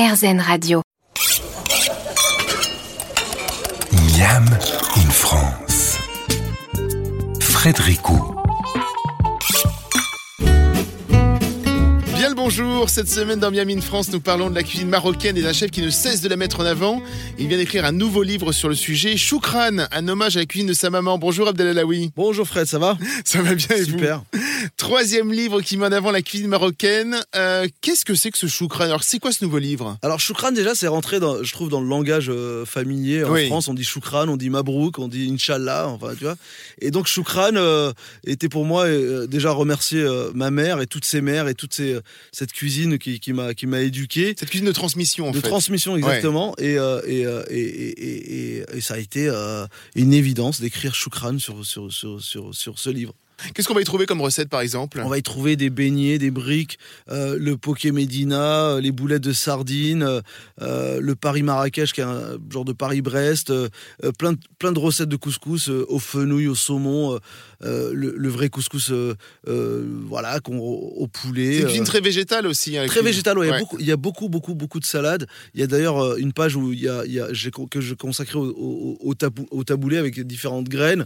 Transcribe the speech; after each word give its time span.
RZN 0.00 0.40
Radio. 0.40 0.80
Miam 4.16 4.46
in 4.96 5.10
France. 5.10 5.98
Frédéric 7.38 8.00
Bien 12.16 12.30
le 12.30 12.34
bonjour, 12.34 12.88
cette 12.88 13.10
semaine 13.10 13.40
dans 13.40 13.50
Miami 13.50 13.76
in 13.76 13.80
France, 13.82 14.10
nous 14.10 14.20
parlons 14.20 14.48
de 14.48 14.54
la 14.54 14.62
cuisine 14.62 14.88
marocaine 14.88 15.36
et 15.36 15.42
d'un 15.42 15.52
chef 15.52 15.70
qui 15.70 15.82
ne 15.82 15.90
cesse 15.90 16.22
de 16.22 16.30
la 16.30 16.36
mettre 16.36 16.60
en 16.60 16.64
avant. 16.64 17.02
Il 17.38 17.48
vient 17.48 17.58
d'écrire 17.58 17.84
un 17.84 17.92
nouveau 17.92 18.22
livre 18.22 18.52
sur 18.52 18.70
le 18.70 18.74
sujet, 18.74 19.18
Choukran, 19.18 19.86
un 19.92 20.08
hommage 20.08 20.36
à 20.36 20.40
la 20.40 20.46
cuisine 20.46 20.68
de 20.68 20.72
sa 20.72 20.88
maman. 20.88 21.18
Bonjour 21.18 21.46
Abdelalaoui. 21.46 22.12
Bonjour 22.16 22.48
Fred, 22.48 22.66
ça 22.66 22.78
va? 22.78 22.96
Ça 23.26 23.42
va 23.42 23.54
bien 23.54 23.76
et 23.76 23.84
Super. 23.84 24.22
vous 24.32 24.39
Troisième 24.76 25.32
livre 25.32 25.60
qui 25.62 25.76
met 25.76 25.86
en 25.86 25.92
avant 25.92 26.10
la 26.10 26.22
cuisine 26.22 26.48
marocaine. 26.48 27.16
Euh, 27.34 27.66
Qu'est-ce 27.80 28.04
que 28.04 28.14
c'est 28.14 28.30
que 28.30 28.38
ce 28.38 28.46
Choukran 28.46 28.84
Alors 28.84 29.02
c'est 29.02 29.18
quoi 29.18 29.32
ce 29.32 29.44
nouveau 29.44 29.58
livre? 29.58 29.96
Alors 30.02 30.20
choukran 30.20 30.52
déjà 30.52 30.74
c'est 30.74 30.86
rentré 30.88 31.20
dans, 31.20 31.42
je 31.42 31.52
trouve 31.52 31.68
dans 31.70 31.80
le 31.80 31.88
langage 31.88 32.26
euh, 32.28 32.64
familier 32.66 33.24
en 33.24 33.32
Oui. 33.32 33.46
France 33.46 33.68
on 33.68 33.74
dit 33.74 33.84
choukran, 33.84 34.28
on 34.28 34.36
dit 34.36 34.50
mabrouk, 34.50 34.98
on 34.98 35.08
dit 35.08 35.30
inshallah, 35.32 35.88
enfin 35.88 36.14
tu 36.16 36.24
vois. 36.24 36.36
Et 36.80 36.90
donc 36.90 37.06
choukran 37.06 37.50
euh, 37.54 37.92
était 38.26 38.48
pour 38.48 38.64
moi 38.64 38.86
déjà 39.26 39.50
remercier 39.52 40.04
ma 40.34 40.50
mère 40.50 40.80
et 40.80 40.86
toutes 40.86 41.04
ses 41.04 41.20
mères 41.20 41.48
et 41.48 41.54
toute 41.54 41.74
ces, 41.74 41.98
cette 42.32 42.52
cuisine 42.52 42.98
qui, 42.98 43.20
qui 43.20 43.32
m'a 43.32 43.80
éduqué. 43.80 44.34
Cette 44.38 44.50
cuisine 44.50 44.66
de 44.66 44.72
transmission 44.72 45.28
en 45.28 45.30
de 45.32 45.36
fait. 45.40 45.48
transmission 45.48 45.96
exactement 45.96 46.54
et, 46.58 46.74
et, 46.74 46.76
et, 47.06 47.22
et, 47.50 47.58
et- 47.60 48.56
et- 48.58 48.64
et 48.74 48.80
ça 48.80 48.94
a 48.94 48.98
été 48.98 49.28
une 49.94 50.12
évidence 50.12 50.60
d'écrire 50.60 50.94
choukran 50.94 51.38
sur, 51.38 51.64
sur, 51.64 51.92
sur, 51.92 52.20
sur, 52.22 52.54
sur 52.54 52.78
ce 52.78 52.90
livre. 52.90 53.14
Qu'est-ce 53.54 53.66
qu'on 53.68 53.74
va 53.74 53.80
y 53.80 53.84
trouver 53.84 54.06
comme 54.06 54.20
recette 54.20 54.48
par 54.48 54.60
exemple? 54.60 55.00
On 55.04 55.08
va 55.08 55.18
y 55.18 55.22
trouver 55.22 55.56
des 55.56 55.70
beignets, 55.70 56.18
des 56.18 56.30
briques, 56.30 56.78
euh, 57.10 57.36
le 57.38 57.56
poké 57.56 57.92
Médina, 57.92 58.66
euh, 58.76 58.80
les 58.80 58.92
boulettes 58.92 59.22
de 59.22 59.32
sardines, 59.32 60.20
euh, 60.62 61.00
le 61.00 61.14
Paris 61.14 61.42
Marrakech 61.42 61.92
qui 61.92 62.00
est 62.00 62.04
un 62.04 62.38
genre 62.50 62.64
de 62.64 62.72
Paris 62.72 63.00
Brest, 63.02 63.50
euh, 63.50 63.68
euh, 64.04 64.12
plein, 64.12 64.32
de, 64.32 64.38
plein 64.58 64.72
de 64.72 64.78
recettes 64.78 65.08
de 65.08 65.16
couscous 65.16 65.68
au 65.68 65.98
fenouil, 65.98 66.48
au 66.48 66.54
saumon, 66.54 67.18
le, 67.62 67.92
le 67.94 68.28
vrai 68.28 68.48
couscous, 68.48 68.92
voilà, 69.46 70.40
qu'on, 70.40 70.58
au 70.58 71.06
poulet. 71.06 71.52
C'est 71.54 71.58
une 71.60 71.64
cuisine 71.66 71.84
très 71.84 72.00
végétale 72.00 72.46
aussi. 72.46 72.76
hein, 72.76 72.82
Très 72.86 73.00
cuisine. 73.00 73.04
végétal, 73.06 73.38
ouais, 73.38 73.48
Il, 73.48 73.50
y 73.50 73.54
a 73.54 73.58
beaucoup, 73.58 73.78
il 73.80 73.86
y 73.86 73.92
a 73.92 73.96
beaucoup, 73.96 74.28
beaucoup, 74.28 74.54
beaucoup 74.54 74.80
de 74.80 74.84
salades. 74.84 75.26
Il 75.54 75.60
y 75.60 75.62
a 75.62 75.66
d'ailleurs 75.66 76.16
une 76.16 76.32
page 76.32 76.56
où 76.56 76.72
il 76.72 76.80
y 76.80 76.88
a, 76.88 77.04
il 77.04 77.12
y 77.12 77.20
a- 77.20 77.32
j'ai- 77.32 77.50
que 77.70 77.80
je 77.80 77.94
consacrais 77.94 78.36
au, 78.38 78.46
au, 78.46 78.98
au 79.00 79.14
tabou- 79.14 79.46
au 79.50 79.64
taboulé 79.64 79.96
avec 79.98 80.20
différentes 80.26 80.68
graines. 80.68 81.04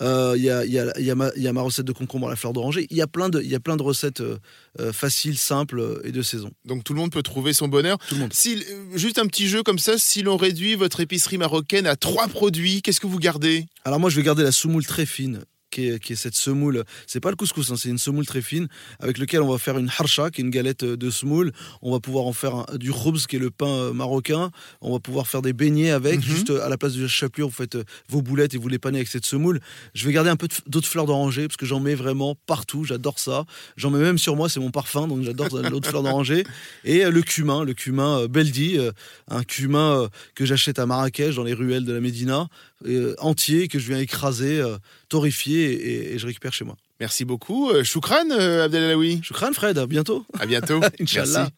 Il, 0.00 0.06
y 0.42 0.50
a, 0.50 0.64
il, 0.64 0.72
y 0.72 0.78
a, 0.78 0.92
il, 0.98 1.04
y 1.06 1.10
a 1.10 1.14
ma, 1.14 1.30
il 1.36 1.42
y 1.42 1.48
a 1.48 1.52
ma 1.52 1.62
recette 1.62 1.73
de 1.82 1.92
concombre 1.92 2.26
à 2.26 2.30
la 2.30 2.36
fleur 2.36 2.52
d'oranger. 2.52 2.86
Il 2.90 2.96
y 2.96 3.02
a 3.02 3.06
plein 3.06 3.28
de, 3.28 3.40
il 3.40 3.50
y 3.50 3.54
a 3.54 3.60
plein 3.60 3.76
de 3.76 3.82
recettes 3.82 4.20
euh, 4.20 4.38
euh, 4.80 4.92
faciles, 4.92 5.38
simples 5.38 5.80
euh, 5.80 6.00
et 6.04 6.12
de 6.12 6.22
saison. 6.22 6.50
Donc 6.64 6.84
tout 6.84 6.94
le 6.94 7.00
monde 7.00 7.10
peut 7.10 7.22
trouver 7.22 7.52
son 7.52 7.68
bonheur. 7.68 7.98
Tout 8.08 8.14
le 8.14 8.20
monde. 8.20 8.32
Si, 8.32 8.62
juste 8.94 9.18
un 9.18 9.26
petit 9.26 9.48
jeu 9.48 9.62
comme 9.62 9.78
ça, 9.78 9.98
si 9.98 10.22
l'on 10.22 10.36
réduit 10.36 10.74
votre 10.74 11.00
épicerie 11.00 11.38
marocaine 11.38 11.86
à 11.86 11.96
trois 11.96 12.28
produits, 12.28 12.82
qu'est-ce 12.82 13.00
que 13.00 13.06
vous 13.06 13.18
gardez? 13.18 13.66
Alors 13.84 14.00
moi, 14.00 14.10
je 14.10 14.16
vais 14.16 14.22
garder 14.22 14.42
la 14.42 14.52
semoule 14.52 14.86
très 14.86 15.06
fine. 15.06 15.40
Qui 15.74 15.88
est, 15.88 15.98
qui 15.98 16.12
est 16.12 16.16
cette 16.16 16.36
semoule, 16.36 16.84
c'est 17.08 17.18
pas 17.18 17.30
le 17.30 17.36
couscous, 17.36 17.72
hein, 17.72 17.74
c'est 17.76 17.88
une 17.88 17.98
semoule 17.98 18.24
très 18.26 18.42
fine 18.42 18.68
avec 19.00 19.18
lequel 19.18 19.42
on 19.42 19.48
va 19.50 19.58
faire 19.58 19.76
une 19.76 19.88
harsha, 19.98 20.30
qui 20.30 20.40
est 20.40 20.44
une 20.44 20.50
galette 20.50 20.84
de 20.84 21.10
semoule. 21.10 21.50
On 21.82 21.90
va 21.90 21.98
pouvoir 21.98 22.26
en 22.26 22.32
faire 22.32 22.54
un- 22.54 22.66
du 22.76 22.92
khoubz, 22.92 23.26
qui 23.26 23.34
est 23.34 23.40
le 23.40 23.50
pain 23.50 23.66
euh, 23.66 23.92
marocain. 23.92 24.52
On 24.80 24.92
va 24.92 25.00
pouvoir 25.00 25.26
faire 25.26 25.42
des 25.42 25.52
beignets 25.52 25.90
avec. 25.90 26.18
Mhm. 26.18 26.22
Juste 26.22 26.50
euh, 26.50 26.64
à 26.64 26.68
la 26.68 26.78
place 26.78 26.92
de 26.92 27.02
la 27.02 27.08
chapelure, 27.08 27.48
vous 27.48 27.54
faites 27.54 27.74
euh, 27.74 27.82
vos 28.08 28.22
boulettes 28.22 28.54
et 28.54 28.56
vous 28.56 28.68
les 28.68 28.78
panez 28.78 28.98
avec 28.98 29.08
cette 29.08 29.26
semoule. 29.26 29.58
Je 29.94 30.06
vais 30.06 30.12
garder 30.12 30.30
un 30.30 30.36
peu 30.36 30.46
d'autres 30.68 30.86
fleurs 30.86 31.06
d'oranger 31.06 31.48
parce 31.48 31.56
que 31.56 31.66
j'en 31.66 31.80
mets 31.80 31.96
vraiment 31.96 32.36
partout. 32.46 32.84
J'adore 32.84 33.18
ça. 33.18 33.44
J'en 33.76 33.90
mets 33.90 33.98
même 33.98 34.18
sur 34.18 34.36
moi, 34.36 34.48
c'est 34.48 34.60
mon 34.60 34.70
parfum, 34.70 35.08
donc 35.08 35.22
j'adore 35.24 35.48
l'autre 35.70 35.88
fleur 35.88 36.04
d'oranger. 36.04 36.44
Et 36.84 37.02
le 37.10 37.22
cumin, 37.22 37.64
le 37.64 37.74
cumin 37.74 38.26
Beldi, 38.28 38.78
un 39.28 39.42
cumin 39.42 40.08
que 40.36 40.44
j'achète 40.44 40.78
à 40.78 40.86
Marrakech 40.86 41.34
dans 41.34 41.42
les 41.42 41.54
ruelles 41.54 41.84
de 41.84 41.92
la 41.92 42.00
Médina, 42.00 42.46
entier 43.18 43.66
que 43.66 43.78
je 43.80 43.88
viens 43.88 43.98
écraser, 43.98 44.62
euh, 45.22 46.14
et, 46.14 46.18
je 46.18 46.26
récupère 46.26 46.52
chez 46.52 46.64
moi. 46.64 46.76
Merci 47.00 47.24
beaucoup. 47.24 47.70
Euh, 47.70 47.84
Choukran, 47.84 48.30
euh, 48.30 48.64
Abdelalaoui. 48.64 49.20
Shukran 49.22 49.52
Fred, 49.52 49.78
à 49.78 49.86
bientôt. 49.86 50.24
À 50.38 50.46
bientôt. 50.46 50.80
Inch'Allah. 51.00 51.40
Merci. 51.40 51.52